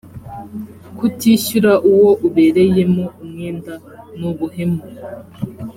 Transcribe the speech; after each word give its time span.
kutishyura 0.97 1.71
uwo 1.91 2.09
ubereyemo 2.27 3.05
umwenda 3.23 3.73
ni 4.17 4.25
ubuhemu 4.31 4.81